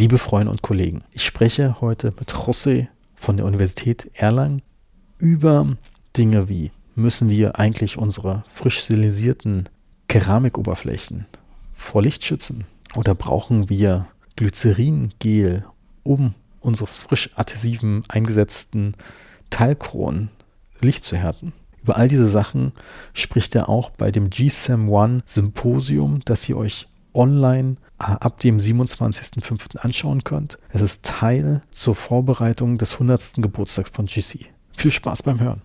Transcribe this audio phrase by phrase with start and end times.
[0.00, 4.62] Liebe Freunde und Kollegen, ich spreche heute mit José von der Universität Erlangen
[5.18, 5.76] über
[6.16, 9.68] Dinge wie müssen wir eigentlich unsere frisch stilisierten
[10.08, 11.26] Keramikoberflächen
[11.74, 12.64] vor Licht schützen
[12.96, 15.66] oder brauchen wir Glyceringel,
[16.02, 18.94] um unsere frisch adhesiven eingesetzten
[19.50, 20.30] Teilkronen
[20.80, 21.52] Licht zu härten?
[21.82, 22.72] Über all diese Sachen
[23.12, 29.76] spricht er auch bei dem GSAM One Symposium, das ihr euch online ab dem 27.05.
[29.78, 30.58] anschauen könnt.
[30.70, 33.34] Es ist Teil zur Vorbereitung des 100.
[33.36, 34.46] Geburtstags von GC.
[34.72, 35.60] Viel Spaß beim Hören.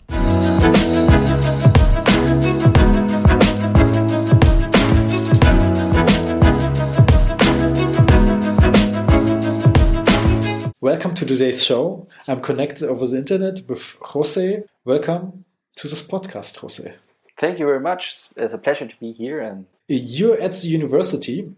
[10.81, 12.05] Welcome to today's show.
[12.27, 14.65] I'm connected over the internet with Jose.
[14.83, 15.45] Welcome
[15.77, 16.93] to this podcast, Jose.
[17.37, 18.29] Thank you very much.
[18.35, 19.41] It's a pleasure to be here.
[19.41, 21.51] And you're at the university,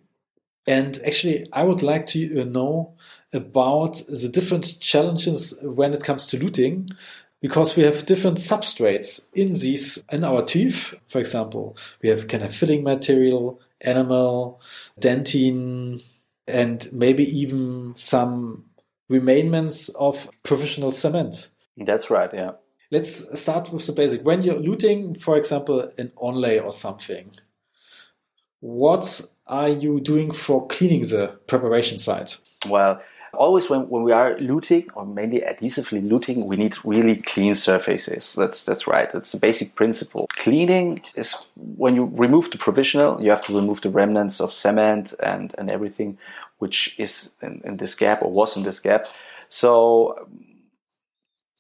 [0.68, 2.96] and actually, I would like to uh, know
[3.34, 6.92] about the different challenges when it comes to luting,
[7.42, 10.94] because we have different substrates in these in our teeth.
[11.08, 14.62] For example, we have kind of filling material, enamel,
[15.00, 16.04] dentine,
[16.48, 18.66] and maybe even some
[19.10, 21.50] remainments of professional cement.
[21.78, 22.30] That's right.
[22.34, 22.52] Yeah.
[22.90, 24.26] Let's start with the basic.
[24.26, 27.32] When you're luting, for example, an onlay or something,
[28.60, 32.38] what are you doing for cleaning the preparation site?
[32.68, 33.02] Well,
[33.34, 38.34] always when, when we are luting or mainly adhesively luting, we need really clean surfaces.
[38.34, 39.12] That's that's right.
[39.12, 40.28] That's the basic principle.
[40.38, 45.14] Cleaning is when you remove the provisional, you have to remove the remnants of cement
[45.22, 46.18] and, and everything
[46.58, 49.06] which is in, in this gap or was in this gap.
[49.50, 50.28] So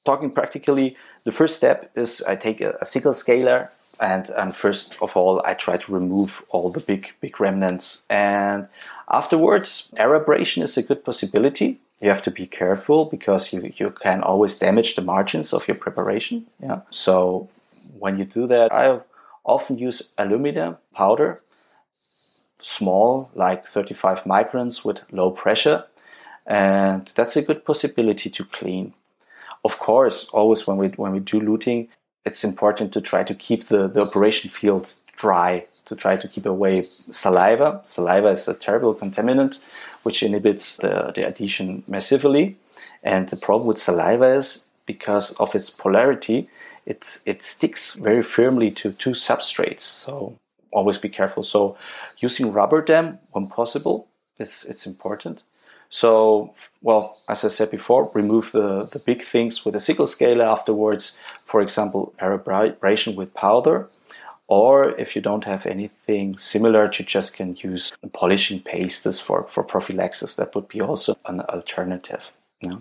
[0.05, 4.97] talking practically, the first step is I take a, a sickle scaler and, and first
[5.01, 8.67] of all I try to remove all the big big remnants and
[9.09, 11.79] afterwards air abrasion is a good possibility.
[12.01, 15.75] You have to be careful because you, you can always damage the margins of your
[15.75, 16.45] preparation.
[16.61, 16.81] Yeah.
[16.91, 17.49] So
[17.97, 18.99] when you do that, I
[19.43, 21.41] often use aluminum powder,
[22.59, 25.85] small, like 35 microns with low pressure.
[26.45, 28.93] And that's a good possibility to clean.
[29.65, 31.89] Of course, always when we when we do luting,
[32.27, 36.45] it's important to try to keep the, the operation field dry, to try to keep
[36.45, 36.83] away
[37.23, 37.69] saliva.
[37.85, 39.53] Saliva is a terrible contaminant
[40.03, 42.45] which inhibits the, the adhesion massively.
[43.01, 46.49] And the problem with saliva is because of its polarity,
[46.85, 49.85] it, it sticks very firmly to two substrates.
[50.03, 50.37] So
[50.71, 51.43] always be careful.
[51.43, 51.77] So
[52.19, 54.07] using rubber dam when possible,
[54.37, 55.43] it's, it's important.
[55.89, 60.45] So, well, as I said before, remove the, the big things with a sickle scaler
[60.45, 61.17] afterwards.
[61.45, 63.87] For example, abrasion with powder.
[64.47, 69.63] Or if you don't have anything similar, you just can use polishing pastes for, for
[69.63, 70.35] prophylaxis.
[70.35, 72.31] That would be also an alternative.
[72.61, 72.79] Yeah.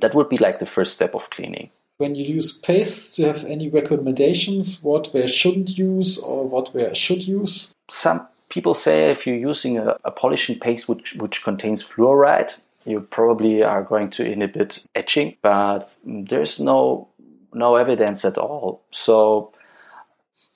[0.00, 1.70] That would be like the first step of cleaning.
[1.98, 6.74] When you use pastes, do you have any recommendations what we shouldn't use or what
[6.74, 7.72] we should use?
[7.90, 12.52] Some people say if you're using a, a polishing paste which, which contains fluoride,
[12.86, 17.08] you probably are going to inhibit etching, but there's no
[17.52, 18.82] no evidence at all.
[18.90, 19.52] So,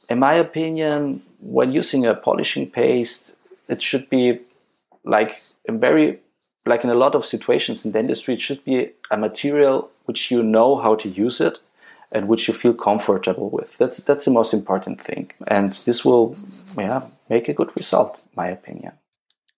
[0.09, 3.35] in my opinion, when using a polishing paste,
[3.69, 4.41] it should be
[5.05, 6.21] like in very
[6.65, 10.43] like in a lot of situations in dentistry, it should be a material which you
[10.43, 11.59] know how to use it
[12.13, 13.71] and which you feel comfortable with.
[13.79, 16.37] That's that's the most important thing, and this will
[16.77, 18.93] yeah make a good result, my opinion.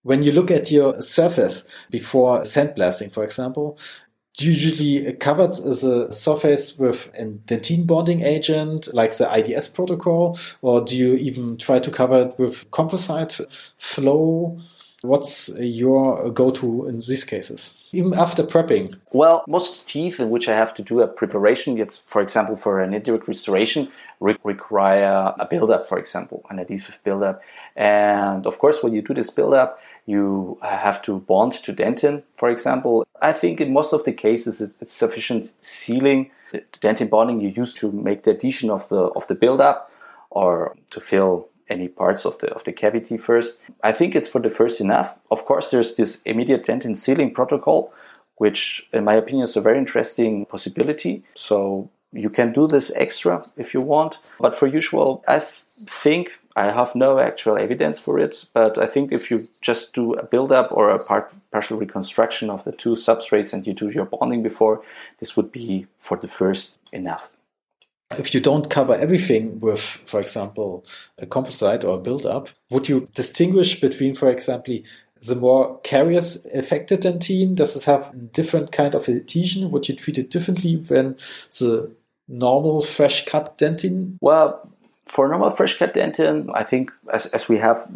[0.03, 3.77] When you look at your surface before sandblasting, for example,
[4.37, 10.95] usually covered the surface with a dentine bonding agent like the IDS protocol, or do
[10.95, 13.39] you even try to cover it with composite
[13.77, 14.59] flow?
[15.03, 18.97] What's your go-to in these cases, even after prepping?
[19.11, 22.79] Well, most teeth in which I have to do a preparation, it's for example for
[22.79, 23.89] an indirect restoration,
[24.21, 27.41] re require a build-up, for example, an adhesive build-up.
[27.75, 32.49] And of course, when you do this build-up, you have to bond to dentin, for
[32.49, 33.05] example.
[33.21, 36.31] I think in most of the cases, it's, sufficient sealing.
[36.53, 39.91] The dentin bonding you use to make the adhesion of the of the build-up
[40.29, 43.61] or to fill any parts of the of the cavity first.
[43.89, 45.09] I think it's for the first enough.
[45.35, 47.91] Of course, there's this immediate dentin sealing protocol,
[48.43, 51.23] which, in my opinion, is a very interesting possibility.
[51.35, 54.19] So you can do this extra if you want.
[54.39, 55.41] But for usual, I
[56.03, 58.45] think I have no actual evidence for it.
[58.53, 62.63] But I think if you just do a build-up or a part, partial reconstruction of
[62.63, 64.83] the two substrates and you do your bonding before,
[65.19, 67.32] this would be for the first enough
[68.19, 70.85] if you don't cover everything with, for example,
[71.17, 74.79] a composite or a build-up, would you distinguish between, for example,
[75.21, 77.55] the more caries affected dentine?
[77.55, 79.71] Does it have a different kind of adhesion?
[79.71, 81.17] Would you treat it differently than
[81.59, 81.91] the
[82.27, 84.17] normal fresh cut dentin?
[84.21, 84.69] Well,
[85.05, 87.89] for normal fresh cut dentin, I think as, as we have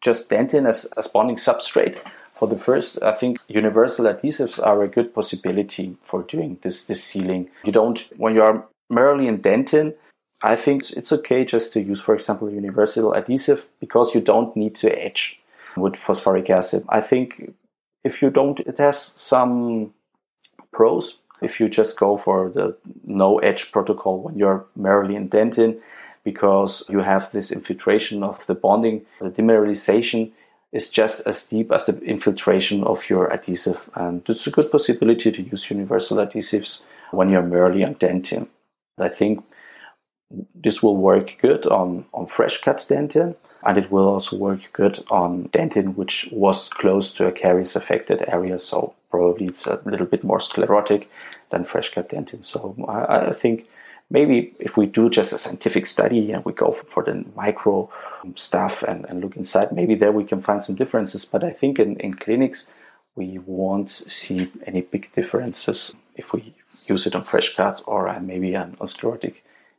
[0.00, 1.98] just dentin as, as bonding substrate,
[2.36, 7.02] for the first, I think universal adhesives are a good possibility for doing this, this
[7.02, 7.48] sealing.
[7.64, 9.94] You don't, when you are merely in dentin,
[10.42, 14.74] I think it's okay just to use, for example, universal adhesive because you don't need
[14.76, 15.40] to etch
[15.76, 16.84] with phosphoric acid.
[16.88, 17.54] I think
[18.04, 19.94] if you don't, it has some
[20.72, 21.18] pros.
[21.42, 25.80] If you just go for the no etch protocol when you're merely in dentin,
[26.24, 30.32] because you have this infiltration of the bonding, the demineralization
[30.72, 33.88] is just as deep as the infiltration of your adhesive.
[33.94, 36.80] And it's a good possibility to use universal adhesives
[37.12, 38.48] when you're merely on dentin.
[38.98, 39.44] I think
[40.54, 45.04] this will work good on, on fresh cut dentin and it will also work good
[45.10, 50.06] on dentin which was close to a caries affected area so probably it's a little
[50.06, 51.08] bit more sclerotic
[51.50, 53.68] than fresh cut dentin so I, I think
[54.10, 57.90] maybe if we do just a scientific study and we go for the micro
[58.34, 61.24] stuff and, and look inside, maybe there we can find some differences.
[61.24, 62.68] But I think in, in clinics,
[63.14, 66.54] we won't see any big differences if we
[66.88, 68.88] use it on fresh cut or uh, maybe on, on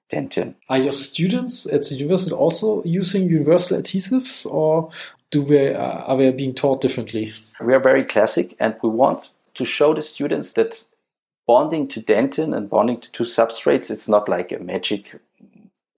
[0.09, 0.55] dentin.
[0.69, 4.89] Are your students at the university also using universal adhesives or
[5.31, 7.33] do they, uh, are they being taught differently?
[7.61, 10.83] We are very classic and we want to show the students that
[11.45, 15.19] bonding to dentin and bonding to two substrates, it's not like a magic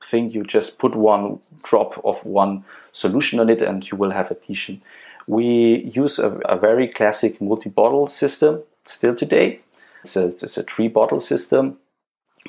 [0.06, 0.32] thing.
[0.32, 4.82] You just put one drop of one solution on it and you will have adhesion.
[5.28, 9.62] We use a, a very classic multi-bottle system still today.
[10.04, 11.78] It's a, it's a three bottle system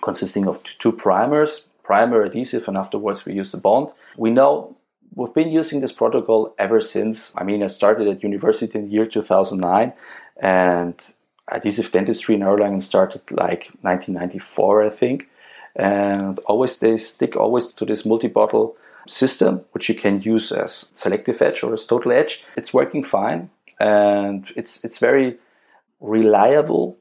[0.03, 3.89] consisting of two primers, primer adhesive, and afterwards we use the bond.
[4.17, 4.77] We know
[5.15, 7.33] we've been using this protocol ever since.
[7.37, 9.93] I mean, I started at university in the year 2009
[10.41, 10.95] and
[11.49, 15.29] adhesive dentistry in Erlangen started like 1994, I think.
[15.77, 18.77] And always they stick always to this multi-bottle
[19.07, 22.45] system, which you can use as selective etch or as total etch.
[22.57, 25.39] It's working fine, and it's it's very
[26.01, 26.97] reliable.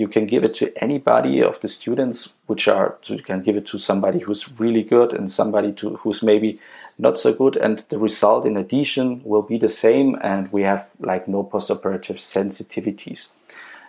[0.00, 3.56] You can give it to anybody of the students, which are so you can give
[3.60, 6.58] it to somebody who's really good and somebody to, who's maybe
[6.98, 10.88] not so good, and the result in addition will be the same, and we have
[11.00, 13.28] like no postoperative sensitivities.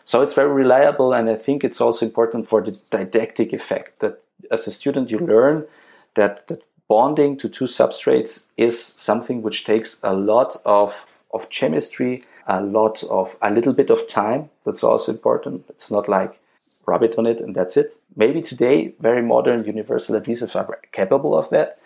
[0.04, 4.22] So it's very reliable, and I think it's also important for the didactic effect that
[4.52, 5.66] as a student you learn
[6.16, 10.94] that, that bonding to two substrates is something which takes a lot of,
[11.34, 14.50] of chemistry, a lot of a little bit of time.
[14.66, 15.66] That's also important.
[15.70, 16.40] It's not like
[16.86, 17.96] rub it on it and that's it.
[18.16, 21.80] Maybe today very modern universal adhesives are capable of that.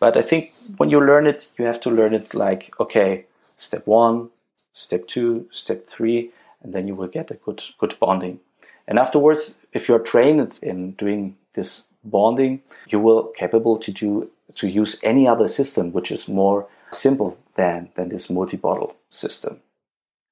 [0.00, 3.86] But I think when you learn it, you have to learn it like, okay, step
[3.86, 4.30] one,
[4.72, 6.30] step two, step three,
[6.62, 8.40] and then you will get a good good bonding.
[8.86, 14.66] And afterwards, if you're trained in doing this bonding, you will capable to do to
[14.66, 19.60] use any other system which is more simple than than this multi-bottle system.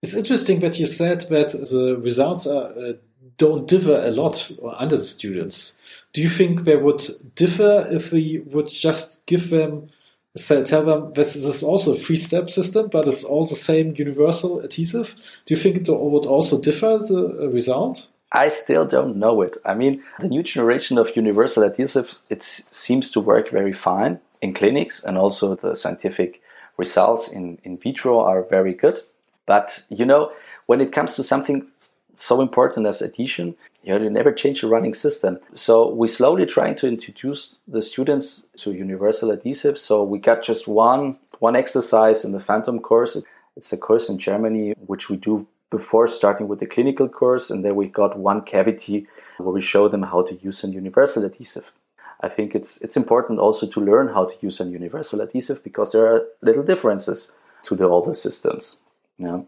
[0.02, 2.92] It's interesting that you said that the results are, uh,
[3.36, 5.78] don't differ a lot under the students.
[6.12, 7.02] Do you think they would
[7.34, 9.88] differ if we would just give them
[10.36, 13.54] so tell them this, this is also a three step system, but it's all the
[13.54, 15.14] same universal adhesive.
[15.46, 18.08] Do you think it would also differ the uh, result?
[18.32, 19.56] I still don't know it.
[19.64, 24.52] I mean, the new generation of universal adhesive it seems to work very fine in
[24.52, 26.42] clinics, and also the scientific
[26.76, 29.00] results in, in vitro are very good.
[29.46, 30.32] But you know,
[30.66, 31.66] when it comes to something
[32.14, 35.38] so important as adhesion, you, know, you never change the running system.
[35.54, 39.78] So we slowly trying to introduce the students to universal adhesives.
[39.78, 43.16] So we got just one one exercise in the Phantom course.
[43.56, 47.64] It's a course in Germany which we do before starting with the clinical course, and
[47.64, 49.06] then we got one cavity
[49.38, 51.72] where we show them how to use a universal adhesive.
[52.20, 55.92] I think it's it's important also to learn how to use a universal adhesive because
[55.92, 57.32] there are little differences
[57.64, 58.78] to the older systems.
[59.18, 59.40] Yeah.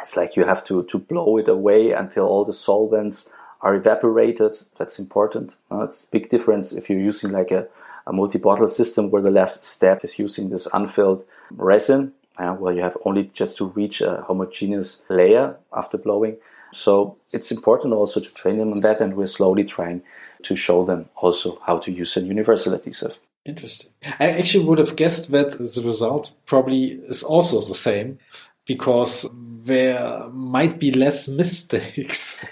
[0.00, 3.30] It's like you have to, to blow it away until all the solvents
[3.60, 4.56] are evaporated.
[4.76, 5.56] That's important.
[5.70, 7.68] Uh, it's a big difference if you're using like a,
[8.06, 12.12] a multi-bottle system where the last step is using this unfilled resin.
[12.38, 16.36] Uh, well, you have only just to reach a homogeneous layer after blowing.
[16.72, 20.02] So it's important also to train them on that, and we're slowly trying
[20.44, 23.16] to show them also how to use a universal adhesive.
[23.44, 23.90] Interesting.
[24.20, 28.18] I actually would have guessed that the result probably is also the same
[28.66, 29.28] because
[29.64, 32.44] there might be less mistakes.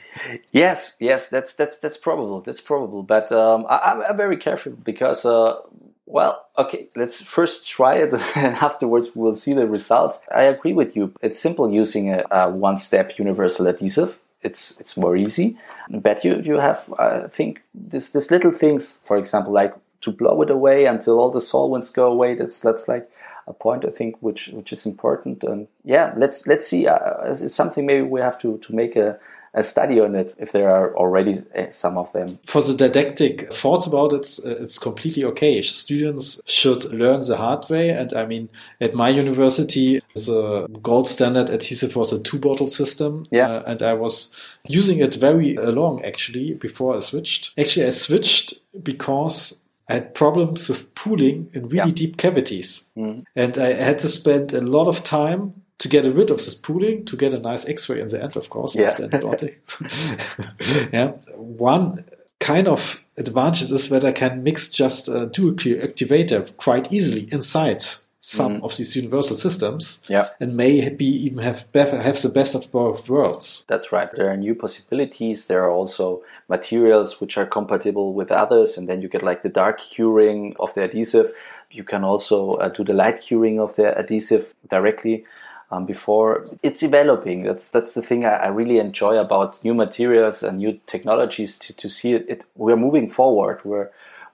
[0.52, 2.40] Yes, yes, that's that's that's probable.
[2.40, 3.02] That's probable.
[3.02, 5.60] But um, I, am very careful because uh,
[6.06, 10.26] Well, okay, let's first try it and afterwards we'll see the results.
[10.34, 11.12] I agree with you.
[11.22, 14.18] It's simple using a, a one step universal adhesive.
[14.42, 15.58] It's, it's more easy.
[15.90, 20.40] But you, you have, I think, this, this little things, for example, like to blow
[20.42, 22.34] it away until all the solvents go away.
[22.34, 23.10] That's, that's like
[23.46, 25.42] a point I think which which is important.
[25.44, 26.86] And yeah, let's let's see.
[26.86, 29.18] Uh, it's something maybe we have to to make a,
[29.52, 32.38] a study on it if there are already uh, some of them.
[32.44, 35.60] For the didactic thoughts about it, uh, it's completely okay.
[35.62, 37.90] Students should learn the hard way.
[37.90, 38.48] And I mean,
[38.80, 43.26] at my university, the gold standard adhesive was a two bottle system.
[43.30, 43.48] Yeah.
[43.48, 44.32] Uh, and I was
[44.68, 47.58] using it very long actually before I switched.
[47.58, 51.94] Actually, I switched because I had problems with pooling in really yeah.
[51.94, 52.88] deep cavities.
[52.96, 53.24] Mm.
[53.34, 57.04] And I had to spend a lot of time to get rid of this pooling,
[57.06, 58.88] to get a nice X-ray in the end, of course, yeah.
[58.88, 59.82] after antibiotics.
[60.92, 61.12] yeah.
[61.34, 62.04] One
[62.38, 67.82] kind of advantage is that I can mix just a dual activator quite easily inside
[68.22, 68.62] some mm.
[68.62, 70.28] of these universal systems yeah.
[70.40, 73.64] and maybe even have have the best of both worlds.
[73.66, 74.10] That's right.
[74.14, 75.46] There are new possibilities.
[75.46, 79.48] There are also materials which are compatible with others, and then you get like the
[79.48, 81.32] dark curing of the adhesive.
[81.70, 85.24] You can also uh, do the light curing of the adhesive directly.
[85.72, 87.44] Um, before it's developing.
[87.44, 91.72] That's that's the thing I, I, really enjoy about new materials and new technologies to,
[91.74, 92.44] to see it, it.
[92.56, 93.60] We're moving forward.
[93.64, 93.88] We're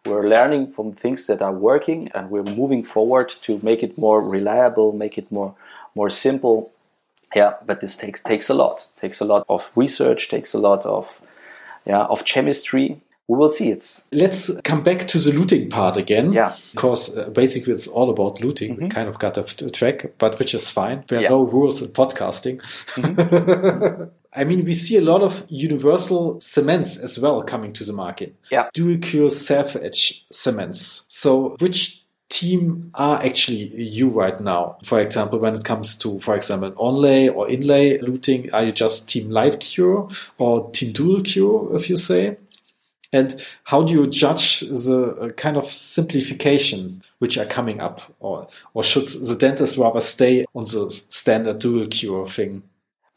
[0.07, 4.27] we're learning from things that are working and we're moving forward to make it more
[4.27, 5.55] reliable, make it more
[5.95, 6.73] more simple.
[7.35, 8.89] Yeah, but this takes takes a lot.
[8.99, 11.07] Takes a lot of research, takes a lot of
[11.85, 13.01] yeah, of chemistry.
[13.29, 13.71] We will see.
[13.71, 16.33] It's let's come back to the luting part again.
[16.33, 18.71] Yeah, because uh, basically it's all about luting.
[18.71, 18.83] Mm -hmm.
[18.83, 21.03] We kind of got off track, but which is fine.
[21.07, 21.33] There are yeah.
[21.33, 22.61] no rules in podcasting.
[22.97, 24.09] Mm -hmm.
[24.37, 28.35] I mean, we see a lot of universal cements as well coming to the market.
[28.51, 28.69] Yeah.
[28.75, 31.07] Dual cure self etch cements.
[31.09, 34.77] So which team are actually you right now?
[34.85, 39.09] For example, when it comes to, for example, onlay or inlay luting, are you just
[39.09, 42.37] team light cure or team dual cure, if you say?
[43.13, 48.01] And how do you judge the uh, kind of simplification which are coming up?
[48.21, 52.63] Or, or should the dentist rather stay on the standard dual cure thing?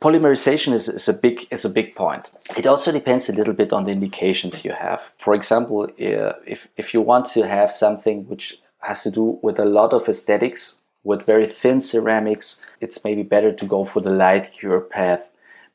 [0.02, 2.32] Polymerization is, is a big is a big point.
[2.56, 5.02] It also depends a little bit on the indications you have.
[5.18, 9.60] For example, uh, if if you want to have something which has to do with
[9.60, 14.12] a lot of aesthetics, with very thin ceramics, it's maybe better to go for the
[14.12, 15.29] light cure path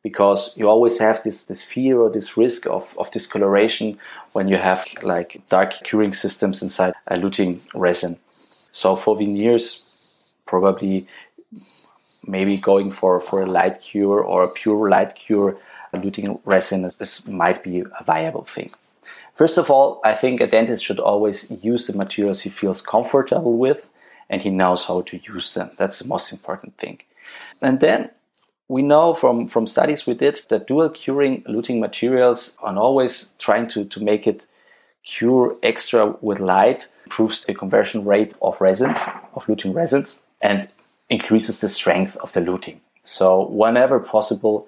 [0.04, 3.98] because you always have this this fear or this risk of, of discoloration
[4.32, 8.16] when you have like dark curing systems inside a luting resin.
[8.70, 9.68] So for veneers,
[10.46, 11.08] probably
[12.26, 15.56] maybe going for, for a light cure or a pure light cure,
[15.94, 18.70] luting resin this might be a viable thing.
[19.34, 23.56] First of all, I think a dentist should always use the materials he feels comfortable
[23.56, 23.88] with
[24.28, 25.70] and he knows how to use them.
[25.76, 27.00] That's the most important thing.
[27.60, 28.10] And then
[28.68, 33.68] we know from, from studies we did that dual curing luting materials are always trying
[33.68, 34.44] to, to make it
[35.04, 38.98] cure extra with light improves the conversion rate of resins,
[39.34, 40.68] of luting resins, and
[41.10, 42.78] increases the strength of the luting.
[43.02, 44.66] So whenever possible,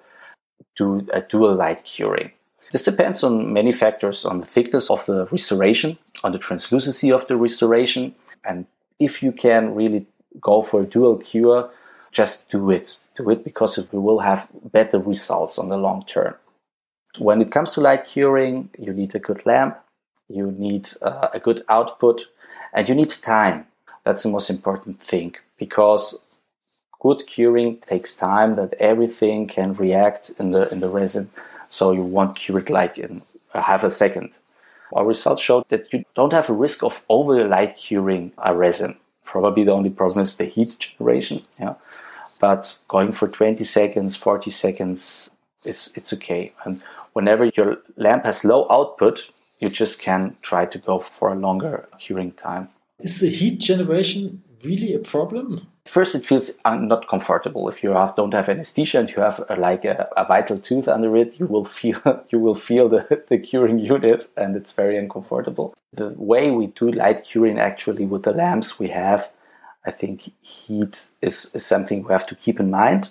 [0.77, 2.33] do a dual light curing.
[2.73, 7.27] This depends on many factors, on the thickness of the restoration, on the translucency of
[7.29, 8.67] the restoration, and
[8.99, 10.07] if you can really
[10.41, 11.71] go for a dual cure,
[12.13, 12.97] just do it.
[13.17, 16.35] Do it because it will have better results on the long term.
[17.19, 19.79] When it comes to light curing, you need a good lamp,
[20.29, 22.27] you need uh, a good output,
[22.75, 23.67] and you need time.
[24.05, 26.19] That's the most important thing because
[27.01, 31.31] good curing takes time that everything can react in the in the resin
[31.69, 33.23] so you won't cure it like in
[33.55, 34.31] a half a second
[34.93, 38.97] our results showed that you don't have a risk of over light curing a resin
[39.25, 41.75] probably the only problem is the heat generation yeah
[42.41, 45.31] but going for 20 seconds 40 seconds
[45.67, 46.53] it's it's okay.
[46.65, 46.81] And
[47.13, 49.27] whenever your lamp has low output
[49.59, 52.69] you just can try to go for a longer curing time.
[53.01, 55.67] Is the heat generation really a problem?
[55.87, 57.69] First it feels uh, not comfortable.
[57.69, 60.89] If you have, don't have anesthesia and you have a, like a, a, vital tooth
[60.89, 62.01] under it you will feel
[62.31, 65.75] you will feel the, the curing unit and it's very uncomfortable.
[65.93, 69.31] The way we do light curing actually with the lamps we have
[69.87, 73.09] i think heat is, is something we have to keep in mind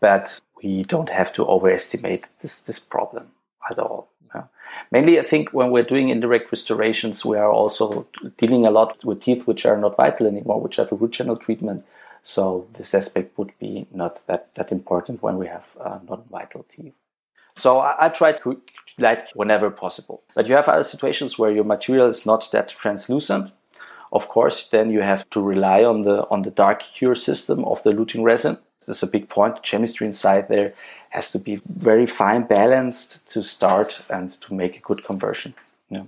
[0.00, 3.28] but we don't have to overestimate this this problem
[3.70, 4.08] at all
[4.90, 8.06] Mainly, I think when we're doing indirect restorations, we are also
[8.38, 11.36] dealing a lot with teeth which are not vital anymore, which have a root channel
[11.36, 11.84] treatment.
[12.22, 16.94] So this aspect would be not that, that important when we have uh, non-vital teeth.
[17.56, 18.60] So I, I try to
[18.98, 20.22] light whenever possible.
[20.34, 23.52] But you have other situations where your material is not that translucent
[24.12, 27.82] Of course, then you have to rely on the on the dark cure system of
[27.82, 28.58] the luting resin.
[28.84, 29.62] There's a big point.
[29.62, 30.74] Chemistry inside there
[31.10, 35.54] has to be very fine balanced to start and to make a good conversion.
[35.88, 36.04] Yeah.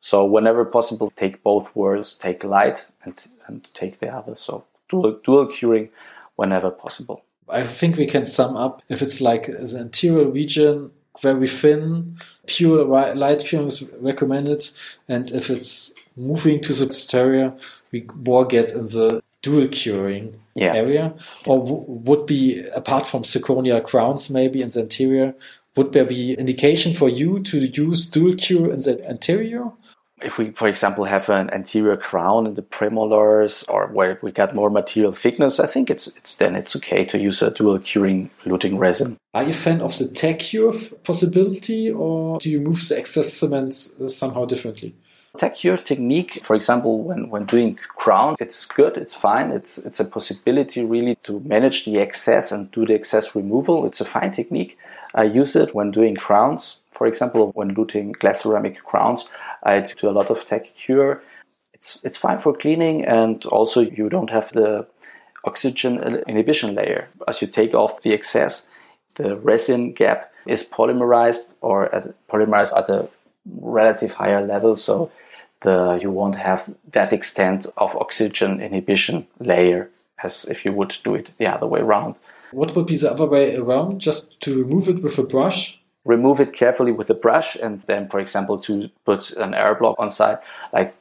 [0.00, 3.14] So whenever possible, take both worlds, take light and,
[3.46, 4.34] and take the other.
[4.34, 5.90] So dual, dual curing
[6.36, 7.22] whenever possible.
[7.48, 10.90] I think we can sum up if it's like the anterior region,
[11.20, 12.16] very thin,
[12.46, 14.68] pure light curing is recommended.
[15.08, 17.54] And if it's moving to the posterior,
[17.92, 20.74] we more get in the dual curing yeah.
[20.74, 21.14] area,
[21.46, 25.34] or would be apart from zirconia crowns maybe in the anterior,
[25.76, 29.64] would there be indication for you to use dual cure in the anterior?
[30.22, 34.54] If we, for example, have an anterior crown in the premolars, or where we got
[34.54, 38.28] more material thickness, I think it's it's then it's okay to use a dual curing
[38.44, 39.16] luting resin.
[39.32, 40.74] Are you a fan of the tack cure
[41.04, 44.94] possibility, or do you move the excess cement uh, somehow differently?
[45.38, 50.00] Tack cure technique, for example, when, when doing crown, it's good, it's fine, it's it's
[50.00, 53.86] a possibility really to manage the excess and do the excess removal.
[53.86, 54.76] It's a fine technique.
[55.14, 59.28] I use it when doing crowns, for example, when luting glass ceramic crowns.
[59.62, 61.22] I do a lot of tack cure.
[61.72, 64.86] It's it's fine for cleaning, and also you don't have the
[65.44, 67.08] oxygen inhibition layer.
[67.28, 68.66] As you take off the excess,
[69.14, 73.08] the resin gap is polymerized or at, polymerized at a
[73.46, 75.10] relative higher level, so
[75.62, 79.90] the you won't have that extent of oxygen inhibition layer
[80.22, 82.14] as if you would do it the other way around.
[82.52, 84.00] What would be the other way around?
[84.00, 85.80] Just to remove it with a brush?
[86.04, 89.96] Remove it carefully with a brush, and then, for example, to put an air block
[89.98, 90.38] on side,
[90.72, 90.94] like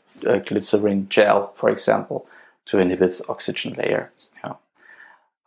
[0.46, 2.28] glycerin gel, for example,
[2.66, 4.12] to inhibit oxygen layer.
[4.44, 4.54] Yeah.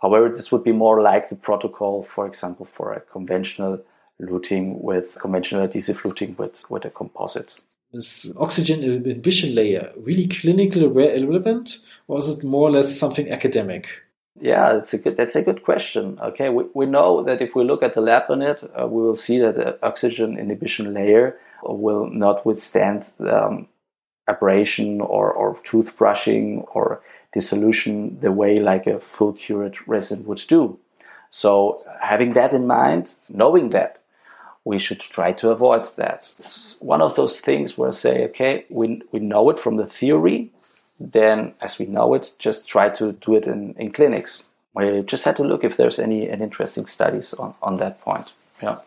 [0.01, 3.85] However, this would be more like the protocol, for example, for a conventional
[4.23, 7.52] luting with conventional adhesive luting with, with a composite.
[7.93, 14.00] Is oxygen inhibition layer really clinically relevant, or is it more or less something academic?
[14.41, 15.19] Yeah, that's a good.
[15.19, 16.19] That's a good question.
[16.23, 19.02] Okay, we, we know that if we look at the lab on it, uh, we
[19.02, 23.69] will see that the oxygen inhibition layer will not withstand um,
[24.26, 27.02] abrasion or, or toothbrushing or
[27.35, 30.78] dissolution the way like a full cured resin would do.
[31.30, 34.01] So having that in mind, knowing that,
[34.65, 36.33] we should try to avoid that.
[36.39, 39.87] It's one of those things where I say, okay, we, we know it from the
[39.87, 40.51] theory,
[41.01, 44.45] then as we know it, just try to do it in, in clinics.
[44.75, 48.33] We just had to look if there's any, any interesting studies on, on that point.
[48.63, 48.79] Yeah.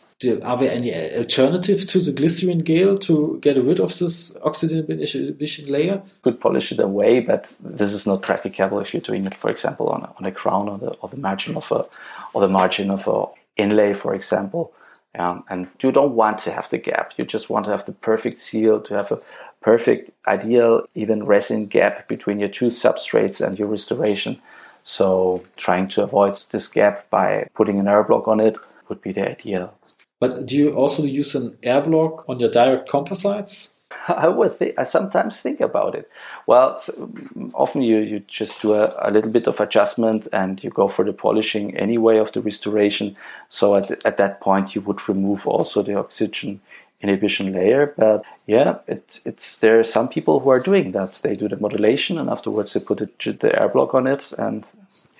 [0.43, 5.69] Are there any alternatives to the glycerin gel to get rid of this oxygen inhibition
[5.69, 6.01] layer?
[6.21, 9.89] Could polish it away, but this is not practicable if you're doing it, for example,
[9.89, 11.85] on a, on a crown or the, or the margin of a
[12.33, 13.25] or the margin of a
[13.57, 14.71] inlay, for example.
[15.17, 17.13] Um, and you don't want to have the gap.
[17.17, 19.19] You just want to have the perfect seal, to have a
[19.61, 24.41] perfect, ideal, even resin gap between your two substrates and your restoration.
[24.83, 29.11] So trying to avoid this gap by putting an air block on it would be
[29.11, 29.73] the ideal.
[30.19, 33.74] But do you also use an air block on your direct composites?
[34.07, 36.09] I would think, I sometimes think about it.
[36.47, 37.11] Well, so
[37.53, 41.05] often you, you just do a, a, little bit of adjustment and you go for
[41.05, 43.15] the polishing anyway of the restoration.
[43.49, 46.61] So at, at that point, you would remove also the oxygen
[47.01, 47.93] inhibition layer.
[47.97, 51.19] But yeah, it, it's there are some people who are doing that.
[51.23, 54.63] They do the modulation and afterwards they put the air block on it and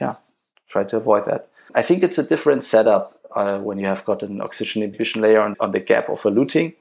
[0.02, 0.16] yeah,
[0.70, 1.50] try to avoid that.
[1.76, 5.42] I think it's a different setup uh, when you have got an oxygen inhibition layer
[5.42, 6.74] on, on the gap of a luting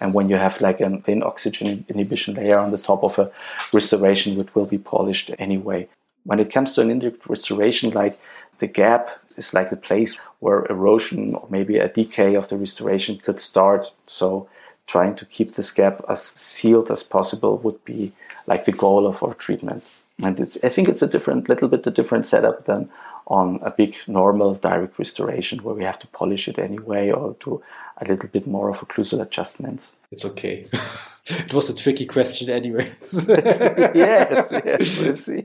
[0.00, 3.30] and when you have like a thin oxygen inhibition layer on the top of a
[3.72, 5.88] restoration, it will be polished anyway.
[6.24, 8.18] When it comes to an indirect restoration, like
[8.58, 13.18] the gap is like the place where erosion or maybe a decay of the restoration
[13.18, 13.90] could start.
[14.06, 14.48] So
[14.86, 18.12] trying to keep this gap as sealed as possible would be
[18.46, 19.84] like the goal of our treatment.
[20.22, 22.90] And I think it's a different, little bit a different setup than
[23.28, 27.62] on a big normal direct restoration where we have to polish it anyway or do
[27.98, 29.90] a little bit more of occlusal adjustments.
[30.10, 30.64] It's okay.
[31.26, 33.28] it was a tricky question, anyways.
[33.28, 35.44] yes, yes, we'll see.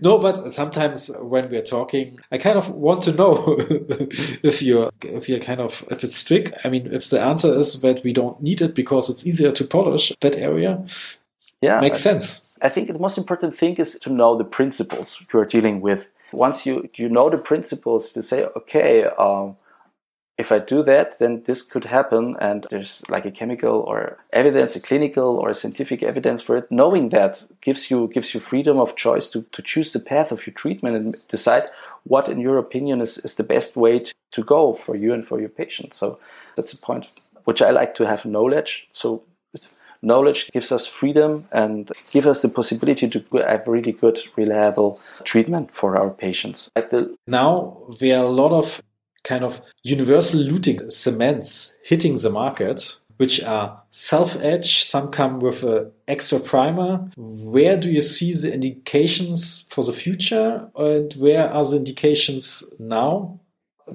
[0.00, 5.28] No, but sometimes when we're talking, I kind of want to know if you're if
[5.28, 6.54] you're kind of if it's strict.
[6.64, 9.64] I mean, if the answer is that we don't need it because it's easier to
[9.64, 10.84] polish that area,
[11.60, 12.48] yeah, makes sense.
[12.62, 16.10] I think the most important thing is to know the principles you're dealing with.
[16.32, 19.56] Once you you know the principles, to say, okay, um,
[20.40, 24.74] if I do that, then this could happen, and there's like a chemical or evidence,
[24.74, 26.70] a clinical or a scientific evidence for it.
[26.70, 30.46] Knowing that gives you gives you freedom of choice to, to choose the path of
[30.46, 31.64] your treatment and decide
[32.04, 35.26] what, in your opinion, is, is the best way to, to go for you and
[35.26, 35.92] for your patient.
[35.92, 36.18] So
[36.56, 37.06] that's the point
[37.44, 38.88] which I like to have knowledge.
[38.92, 39.22] So
[40.02, 45.70] knowledge gives us freedom and gives us the possibility to have really good, reliable treatment
[45.74, 46.70] for our patients.
[46.74, 48.82] The now, there are a lot of
[49.24, 54.84] kind of universal luting cements hitting the market, which are self-etch.
[54.84, 57.10] Some come with an extra primer.
[57.16, 63.39] Where do you see the indications for the future, and where are the indications now?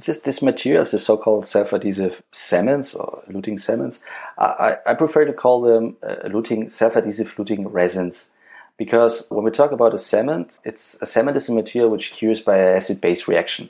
[0.05, 3.99] This this material, is the so-called self-adhesive cements or luting cements,
[4.37, 8.29] I, I prefer to call them uh, luting self-adhesive luting resins,
[8.77, 12.41] because when we talk about a cement, it's a cement is a material which cures
[12.41, 13.69] by an acid-base reaction,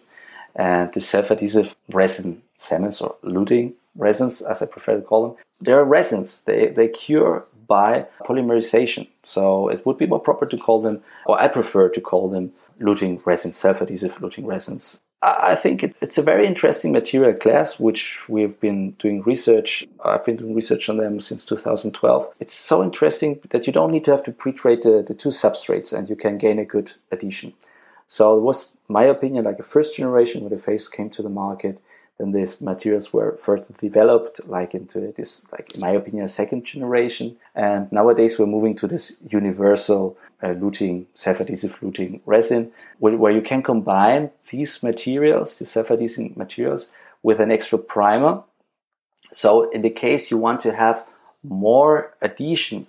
[0.55, 5.71] and the self-adhesive resin cements or luting resins, as I prefer to call them, they
[5.71, 6.41] are resins.
[6.45, 9.07] They they cure by polymerization.
[9.23, 12.51] So it would be more proper to call them, or I prefer to call them
[12.79, 15.01] luting resins, self-adhesive luting resins.
[15.25, 19.87] I think it, it's a very interesting material class, which we've been doing research.
[20.03, 22.35] I've been doing research on them since 2012.
[22.39, 25.91] It's so interesting that you don't need to have to pre-treat the, the two substrates
[25.97, 27.53] and you can gain a good adhesion.
[28.07, 31.29] So it was my opinion, like a first generation when the face came to the
[31.29, 31.81] market.
[32.17, 37.35] Then these materials were further developed, like into this, like in my opinion, second generation.
[37.53, 43.41] And nowadays we're moving to this universal uh, luting, self-adhesive luting resin, where, where, you
[43.41, 46.89] can combine these materials, the self-adhesive materials,
[47.21, 48.43] with an extra primer.
[49.31, 51.05] So in the case you want to have
[51.43, 52.87] more adhesion,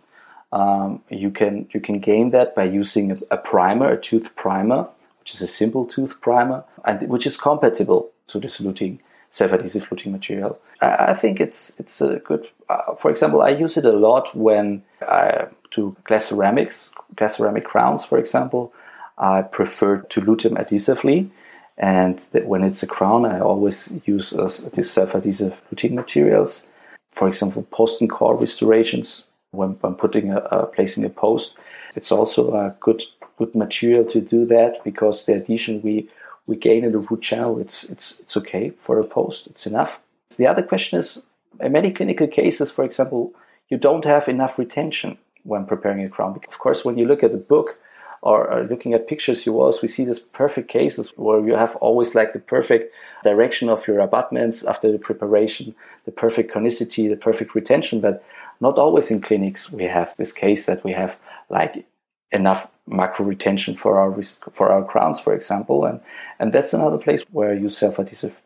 [0.52, 4.88] um, you can you can gain that by using a, a, primer, a tooth primer,
[5.18, 10.12] which is a simple tooth primer, and which is compatible to this luting self-adhesive luting
[10.12, 10.58] material.
[10.80, 12.48] I, think it's it's a good.
[12.68, 17.64] Uh, for example, I use it a lot when I do glass ceramics, glass ceramic
[17.64, 18.72] crowns, for example.
[19.18, 21.30] I prefer to lute them adhesively,
[21.78, 26.66] and when it's a crown, I always use uh, these self-adhesive luting materials.
[27.10, 31.54] For example, post and core restorations when, when putting a, placing a post.
[31.96, 33.02] It's also a good
[33.36, 36.08] good material to do that because the adhesion we
[36.46, 40.00] we gain in the root channel, it's, it's, it's okay for a post, it's enough.
[40.36, 41.22] The other question is,
[41.60, 43.32] in many clinical cases, for example,
[43.68, 46.38] you don't have enough retention when preparing a crown.
[46.48, 47.78] Of course, when you look at the book
[48.22, 51.76] or uh, looking at pictures, you always we see these perfect cases where you have
[51.76, 57.16] always like the perfect direction of your abutments after the preparation, the perfect conicity, the
[57.16, 58.00] perfect retention.
[58.00, 58.24] But
[58.60, 61.18] not always in clinics we have this case that we have
[61.50, 61.86] like
[62.32, 64.22] enough macro retention for our
[64.52, 66.00] for our crowns, for example, and
[66.38, 68.40] and that's another place where you self-adhesive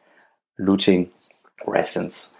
[0.59, 1.09] luting
[1.67, 2.31] resins.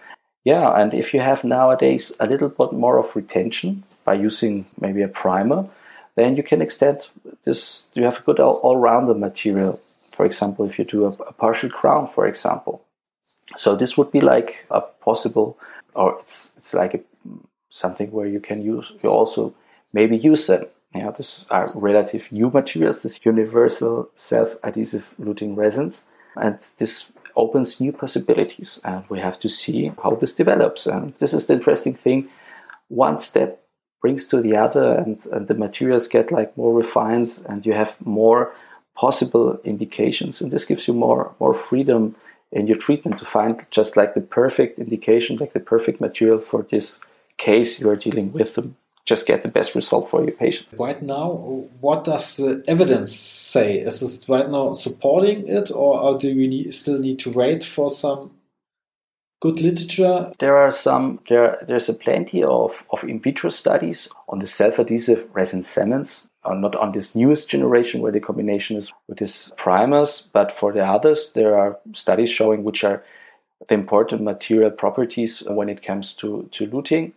[0.43, 5.03] Yeah, and if you have nowadays a little bit more of retention by using maybe
[5.03, 5.67] a primer,
[6.15, 7.07] then you can extend
[7.45, 7.83] this.
[7.93, 9.79] You have a good all-rounder material.
[10.11, 12.83] For example, if you do a, a partial crown, for example.
[13.55, 15.57] So this would be like a possible,
[15.93, 16.99] or it's it's like a,
[17.69, 18.91] something where you can use.
[19.03, 19.53] You also
[19.93, 26.07] maybe use them yeah, äh, these are relative new materials, this universal self-adhesive luting resins,
[26.35, 28.79] and this opens new possibilities.
[28.83, 30.87] And we have to see how this develops.
[30.87, 32.29] And this is the interesting thing.
[32.89, 33.63] One step
[34.01, 37.95] brings to the other, and, and the materials get like more refined, and you have
[38.05, 38.51] more
[38.95, 40.41] possible indications.
[40.41, 42.15] And this gives you more more freedom
[42.51, 46.63] in your treatment to find just like the perfect indication, like the perfect material for
[46.69, 46.99] this
[47.37, 48.69] case you are dealing with, the
[49.05, 50.75] just get the best result for your patients.
[50.77, 51.31] Right now,
[51.79, 53.79] what does the evidence say?
[53.79, 57.89] Is it right now supporting it, or do we need, still need to wait for
[57.89, 58.31] some
[59.41, 60.31] good literature?
[60.39, 61.19] There are some.
[61.27, 66.27] There, there's a plenty of, of in vitro studies on the self-adhesive resin cements.
[66.43, 70.73] Uh, not on this newest generation where the combination is with these primers, but for
[70.73, 73.03] the others, there are studies showing which are
[73.67, 77.13] the important material properties when it comes to, to luting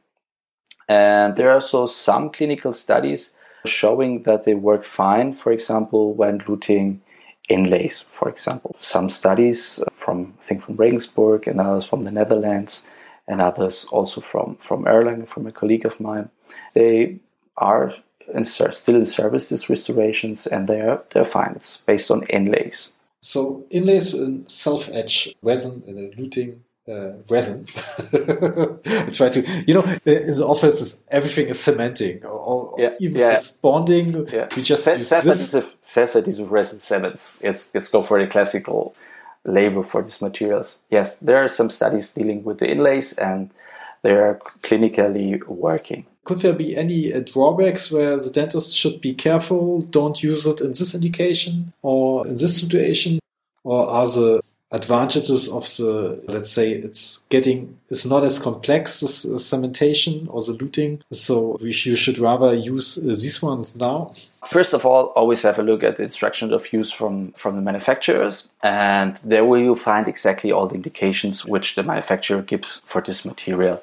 [0.88, 3.34] and there are also some clinical studies
[3.66, 6.98] showing that they work fine, for example, when luting
[7.48, 8.76] inlays, for example.
[8.78, 12.82] Some studies from, I think, from Regensburg and others from the Netherlands
[13.26, 16.28] and others also from, from Erlangen, from a colleague of mine.
[16.74, 17.18] They
[17.56, 17.94] are
[18.32, 21.52] in, still in service, these restorations, and they're, they're fine.
[21.56, 22.90] It's based on inlays.
[23.20, 27.76] So inlays in self-etch resin uh, in a luting uh, resins.
[27.98, 33.32] I try to, you know, in the office, everything is cementing, or, yeah, even yeah.
[33.32, 34.26] it's bonding.
[34.28, 34.48] Yeah.
[34.56, 37.40] We just self-adhesive, self-adhesive resin cements.
[37.42, 38.94] Let's let's go for the classical
[39.46, 40.78] label for these materials.
[40.90, 43.50] Yes, there are some studies dealing with the inlays, and
[44.02, 46.06] they are clinically working.
[46.24, 49.82] Could there be any uh, drawbacks where the dentist should be careful?
[49.82, 53.18] Don't use it in this indication or in this situation,
[53.62, 54.42] or are the
[54.74, 60.52] advantages of the, let's say it's getting, it's not as complex as cementation or the
[60.52, 61.00] luting.
[61.12, 64.12] So we, you should rather use uh, these ones now.
[64.48, 67.62] First of all, always have a look at the instructions of use from, from the
[67.62, 68.48] manufacturers.
[68.62, 73.24] And there will you find exactly all the indications which the manufacturer gives for this
[73.24, 73.80] material.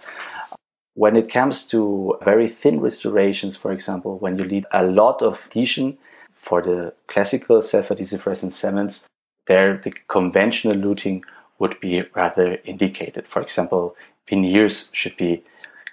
[0.95, 5.41] When it comes to very thin restorations, for example, when you need a lot of
[5.47, 5.97] adhesion
[6.33, 9.07] for the classical self-adhesive resin cements,
[9.51, 11.17] there the conventional luting
[11.59, 13.23] would be rather indicated.
[13.27, 13.95] For example,
[14.29, 15.43] veneers should be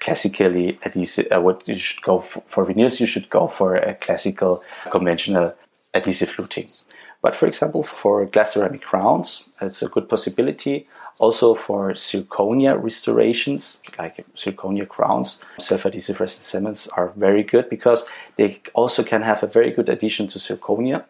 [0.05, 1.27] classically adhesive.
[1.35, 5.55] Uh, what you should go for, for, veneers, you should go for a classical conventional
[5.93, 6.69] adhesive luting.
[7.21, 9.29] But for example, for glass ceramic crowns,
[9.61, 10.87] it's a good possibility.
[11.19, 18.63] Also for zirconia restorations, like zirconia crowns, self-adhesive resin cements are very good because they
[18.75, 21.05] also can have a very good addition to zirconia.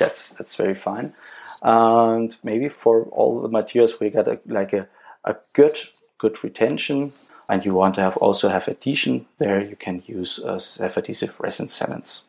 [0.00, 1.14] That's that's very fine.
[1.62, 4.86] And maybe for all the materials, we get a, like a,
[5.24, 5.76] a good
[6.18, 7.12] good retention,
[7.48, 9.26] and you want to have also have adhesion.
[9.38, 12.22] There, you can use uh, self-adhesive resin cements.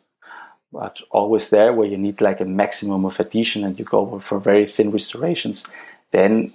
[0.74, 4.40] But always there, where you need like a maximum of adhesion, and you go for
[4.40, 5.66] very thin restorations,
[6.12, 6.52] then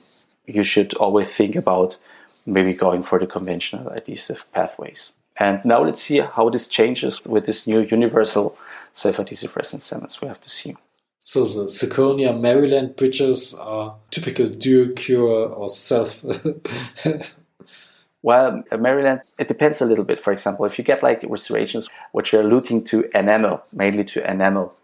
[0.46, 1.96] you should always think about
[2.44, 5.12] maybe going for the conventional adhesive pathways.
[5.38, 8.58] And now let's see how this changes with this new universal
[8.92, 10.76] self-adhesive resin cements we have to see.
[11.24, 16.24] So the zirconia Maryland bridges are typical dual cure or self.
[18.22, 20.18] well, Maryland, it depends a little bit.
[20.18, 24.74] For example, if you get like restorations which are alluding to enamel, mainly to enamel,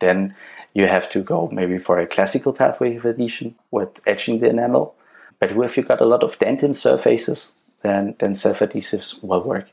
[0.00, 0.34] then
[0.74, 4.96] you have to go maybe for a classical pathway of adhesion with etching the enamel.
[5.38, 9.68] But if you got a lot of dentin surfaces, then then self adhesives will work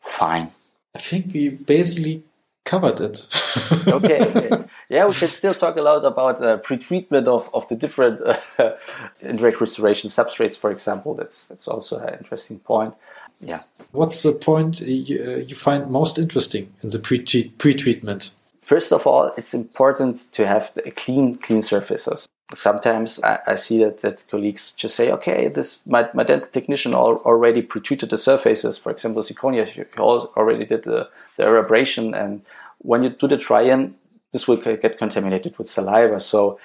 [0.00, 0.52] fine.
[0.94, 2.22] I think we basically
[2.64, 3.26] covered it.
[3.88, 7.76] okay, okay, Yeah, we can still talk a lot about uh, pre-treatment of, of the
[7.76, 8.22] different
[8.58, 8.72] uh,
[9.20, 11.14] indirect restoration substrates, for example.
[11.14, 12.94] That's that's also an interesting point.
[13.40, 13.60] Yeah.
[13.92, 18.34] What's the point you, uh, you find most interesting in the pre-treatment?
[18.62, 22.26] First of all, it's important to have clean clean surfaces.
[22.54, 26.94] Sometimes I, I see that, that colleagues just say, okay, this my, my dental technician
[26.94, 28.78] al already pre-treated the surfaces.
[28.78, 29.66] For example, zirconia,
[29.98, 32.40] already did the, the abrasion and
[32.78, 33.94] when you do the try-in,
[34.32, 36.20] this will get contaminated with saliva.
[36.20, 36.58] So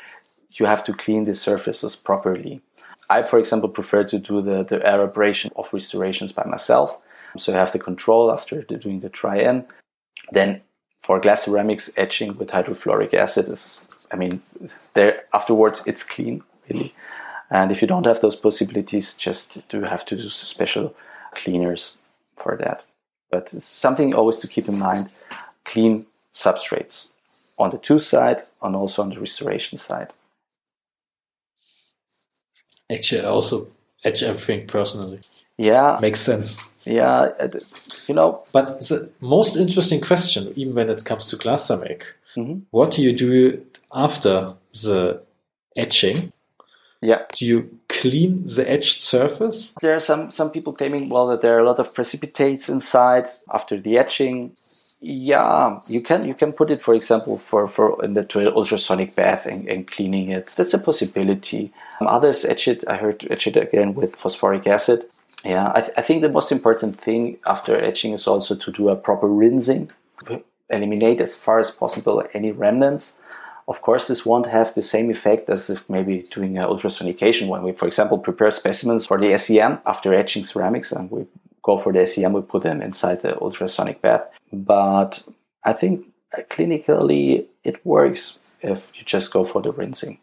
[0.51, 2.61] you have to clean the surfaces properly.
[3.09, 6.97] I, for example, prefer to do the, the air abrasion of restorations by myself.
[7.37, 9.65] So I have the control after doing the try-in.
[10.31, 10.61] Then
[11.01, 13.79] for glass ceramics, etching with hydrofluoric acid is,
[14.11, 14.41] I mean,
[14.93, 16.93] there afterwards it's clean, really.
[17.49, 20.95] And if you don't have those possibilities, just do have to do special
[21.33, 21.93] cleaners
[22.37, 22.83] for that.
[23.29, 25.09] But it's something always to keep in mind
[25.65, 27.07] clean substrates
[27.57, 30.09] on the tooth side and also on the restoration side.
[32.91, 33.67] Actually, I also
[34.03, 35.21] etch everything personally.
[35.57, 35.99] Yeah.
[36.01, 36.67] Makes sense.
[36.85, 37.29] Yeah,
[38.07, 38.43] you know.
[38.51, 42.59] But the most interesting question, even when it comes to glass ceramic, mm-hmm.
[42.71, 45.21] what do you do after the
[45.77, 46.33] etching?
[47.01, 47.23] Yeah.
[47.35, 49.75] Do you clean the etched surface?
[49.81, 53.27] There are some, some people claiming, well, that there are a lot of precipitates inside
[53.53, 54.55] after the etching
[55.03, 59.45] yeah, you can you can put it, for example, for for in the ultrasonic bath
[59.45, 60.47] and, and cleaning it.
[60.55, 61.73] That's a possibility.
[61.99, 62.85] Um, others etch it.
[62.87, 65.05] I heard etch it again with phosphoric acid.
[65.43, 68.87] Yeah, I, th- I think the most important thing after etching is also to do
[68.87, 69.91] a proper rinsing,
[70.69, 73.19] eliminate as far as possible any remnants.
[73.67, 77.73] Of course, this won't have the same effect as if maybe doing ultrasonication when we,
[77.73, 81.25] for example, prepare specimens for the SEM after etching ceramics and we
[81.63, 84.25] go for the SEM, we put them inside the ultrasonic bath.
[84.51, 85.23] But
[85.63, 86.05] I think
[86.49, 90.19] clinically it works if you just go for the rinsing.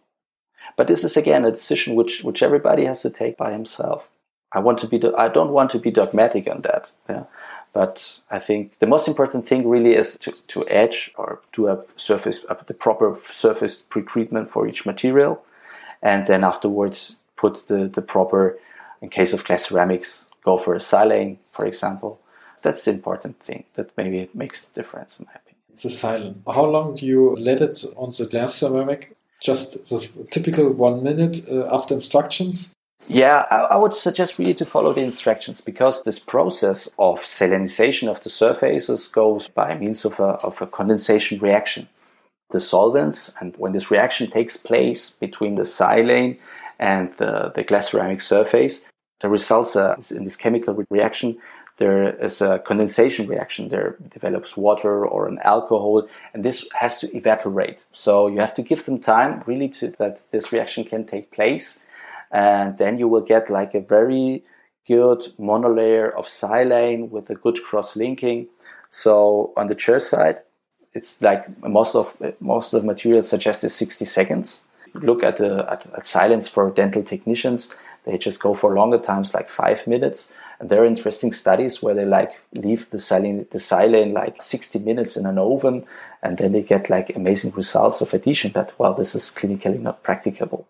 [0.76, 4.06] But this is again a decision which which everybody has to take by himself.
[4.52, 6.92] I want to be I don't want to be dogmatic on that.
[7.08, 7.24] Yeah.
[7.72, 11.84] But I think the most important thing really is to, to etch or do a
[11.96, 15.42] surface the proper surface pre-treatment for each material,
[16.02, 18.58] and then afterwards put the, the proper
[19.00, 22.20] in case of glass ceramics go for a silane, for example.
[22.62, 25.62] That's the important thing that maybe it makes the difference in my opinion.
[25.72, 26.36] It's a silane.
[26.52, 29.16] How long do you let it on the glass ceramic?
[29.40, 32.74] Just this typical one minute uh, after instructions?
[33.08, 38.08] Yeah, I, I, would suggest really to follow the instructions because this process of silanization
[38.08, 41.88] of the surfaces goes by means of a, of a condensation reaction.
[42.50, 46.38] The solvents, and when this reaction takes place between the silane
[46.78, 48.82] and the, the glass ceramic surface,
[49.20, 51.38] the results are in this chemical reaction
[51.80, 53.70] there is a condensation reaction.
[53.70, 57.86] There develops water or an alcohol, and this has to evaporate.
[57.90, 61.82] So you have to give them time really to that this reaction can take place,
[62.30, 64.44] and then you will get like a very
[64.86, 68.48] good monolayer of silane with a good cross linking.
[68.90, 70.40] So on the chair side,
[70.92, 74.66] it's like most of most of the materials suggest is 60 seconds.
[74.92, 77.74] Look at the at, at silanes for dental technicians;
[78.04, 80.32] they just go for longer times, like five minutes.
[80.58, 84.78] And there are interesting studies where they like leave the silane the silane like 60
[84.80, 85.86] minutes in an oven,
[86.22, 88.52] and then they get like amazing results of adhesion.
[88.52, 90.66] But well, this is clinically not practicable.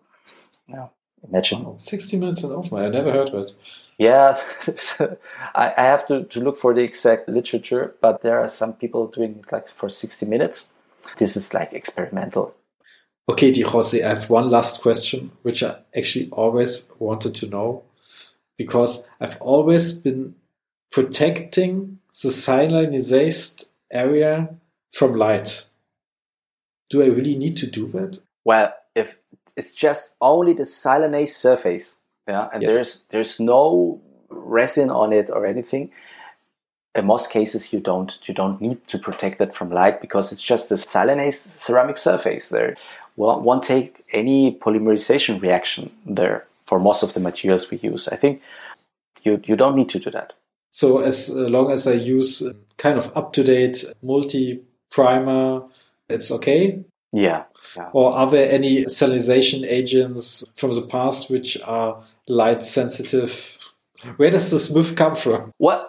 [0.67, 0.91] Now,
[1.27, 2.77] imagine oh, 60 minutes in an oven.
[2.77, 3.51] I never heard of it.
[3.97, 4.39] Yeah,
[5.53, 9.05] I, I have to, to look for the exact literature, but there are some people
[9.05, 10.73] doing it like for 60 minutes.
[11.17, 12.55] This is like experimental.
[13.29, 17.83] Okay, Di Jose, I have one last question, which I actually always wanted to know
[18.57, 20.35] because I've always been
[20.91, 24.49] protecting the silanized area
[24.91, 25.67] from light.
[26.89, 28.19] Do I really need to do that?
[28.43, 29.17] Well, if
[29.55, 32.73] it's just only the silanized surface, yeah, and yes.
[32.73, 35.91] there's there's no resin on it or anything.
[36.93, 40.41] In most cases, you don't you don't need to protect it from light because it's
[40.41, 42.75] just the silanized ceramic surface there.
[43.15, 48.07] Well, won't take any polymerization reaction there for most of the materials we use.
[48.09, 48.41] I think
[49.23, 50.33] you you don't need to do that.
[50.69, 55.63] So as uh, long as I use uh, kind of up to date multi primer,
[56.09, 56.83] it's okay.
[57.13, 57.43] Yeah,
[57.75, 57.89] yeah.
[57.93, 63.57] Or are there any silanization agents from the past which are light sensitive?
[64.17, 65.53] Where does this myth come from?
[65.59, 65.85] Well,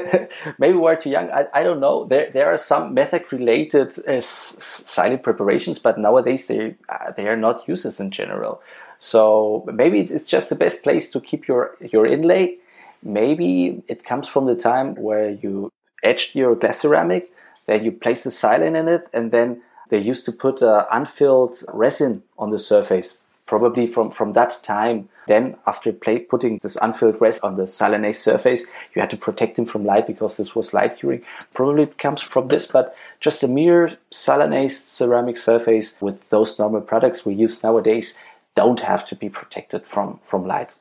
[0.58, 1.30] maybe we're too young.
[1.30, 2.04] I, I don't know.
[2.04, 7.36] There there are some method related uh, silane preparations, but nowadays they uh, they are
[7.36, 8.60] not used in general.
[8.98, 12.58] So maybe it's just the best place to keep your your inlay.
[13.02, 15.70] Maybe it comes from the time where you
[16.02, 17.32] etched your glass ceramic,
[17.66, 21.62] then you place the silane in it, and then they used to put uh, unfilled
[21.72, 25.08] resin on the surface, probably from, from that time.
[25.28, 29.58] Then, after play, putting this unfilled rest on the silanized surface, you had to protect
[29.58, 31.24] him from light because this was light curing.
[31.54, 36.80] Probably it comes from this, but just a mere silanized ceramic surface with those normal
[36.80, 38.18] products we use nowadays
[38.54, 40.74] don't have to be protected from, from light.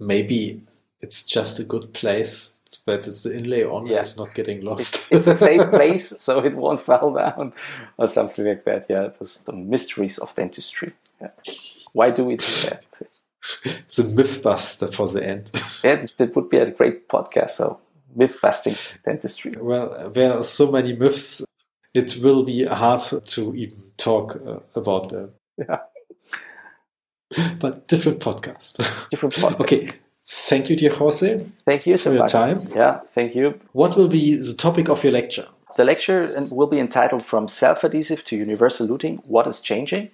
[0.00, 0.62] Maybe
[1.00, 2.54] it's just a good place
[2.86, 4.00] but it's the inlay on yeah.
[4.00, 5.12] it's not getting lost.
[5.12, 7.52] It's, a safe place, so it won't fall down
[7.96, 8.86] or something like that.
[8.88, 10.92] Yeah, those the mysteries of dentistry.
[11.20, 11.30] Yeah.
[11.94, 12.84] Why do we do that?
[13.64, 15.50] it's a myth buster for the end.
[15.84, 17.50] yeah, that would be a great podcast.
[17.50, 17.80] So
[18.14, 19.52] myth busting dentistry.
[19.58, 21.44] Well, there are so many myths.
[21.94, 25.30] It will be hard to even talk uh, about them.
[25.56, 25.78] Yeah.
[27.58, 28.76] But different podcast.
[29.10, 29.60] Different podcast.
[29.60, 29.90] okay.
[30.26, 31.38] Thank you, dear Jose.
[31.64, 32.62] Thank you for your time.
[32.74, 33.58] Yeah, thank you.
[33.72, 35.46] What will be the topic of your lecture?
[35.76, 40.10] The lecture will be entitled From Self Adhesive to Universal Luting What is Changing?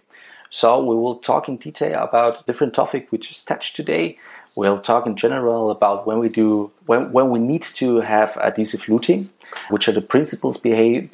[0.51, 4.19] So, we will talk in detail about different topic which is touched today.
[4.57, 8.83] We'll talk in general about when we do when, when we need to have adhesive
[8.83, 9.29] luting,
[9.71, 11.13] which are the principles behave,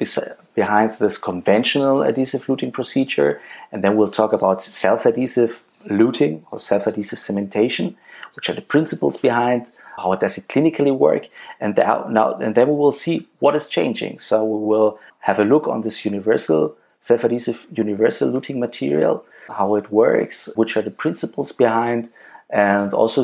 [0.55, 3.39] behind this conventional adhesive luting procedure,
[3.71, 7.95] and then we'll talk about self-adhesive luting or self-adhesive cementation
[8.37, 9.65] which are the principles behind,
[9.97, 11.27] how does it clinically work,
[11.59, 14.19] and, now, and then we will see what is changing.
[14.19, 16.75] So we will have a look on this universal
[17.07, 19.15] self-adhesive universal luting material,
[19.59, 22.01] how it works, which are the principles behind,
[22.49, 23.21] and also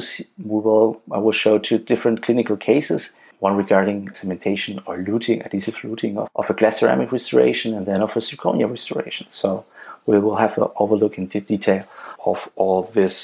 [0.52, 3.12] we will I will show two different clinical cases.
[3.50, 8.02] One regarding cementation or luting, adhesive luting of, of a glass ceramic restoration, and then
[8.02, 9.28] of a zirconia restoration.
[9.42, 9.66] So
[10.10, 11.84] we will have an overlook into detail
[12.26, 13.20] of all these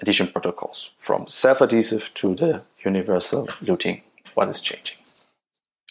[0.00, 2.52] adhesion protocols from self-adhesive to the
[2.90, 3.96] universal luting.
[4.36, 4.98] What is changing?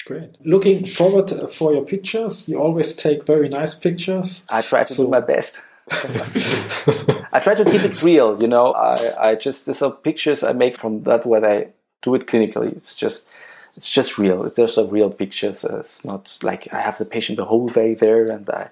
[0.07, 0.37] Great.
[0.45, 2.47] Looking forward for your pictures.
[2.47, 4.45] You always take very nice pictures.
[4.47, 5.03] I try to so.
[5.03, 5.57] do my best.
[5.91, 8.71] I try to keep it real, you know.
[8.71, 11.67] I, I just there's some pictures I make from that where I
[12.03, 12.71] do it clinically.
[12.77, 13.27] It's just
[13.75, 14.49] it's just real.
[14.49, 15.65] There's a real pictures.
[15.65, 18.69] Uh, it's not like I have the patient the whole day there and I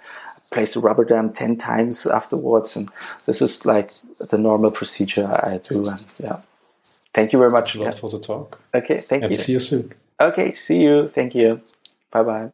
[0.54, 2.78] place the rubber dam 10 times afterwards.
[2.78, 2.90] And
[3.26, 5.86] this is like the normal procedure I do.
[5.86, 6.40] And yeah.
[7.14, 7.76] Thank you very much.
[7.76, 8.00] a lot yeah.
[8.00, 8.62] for the talk.
[8.74, 9.02] Okay.
[9.02, 9.38] Thank and you.
[9.38, 9.94] See you soon.
[10.20, 10.54] Okay.
[10.54, 11.08] See you.
[11.08, 11.62] Thank you.
[12.12, 12.44] Bye bye.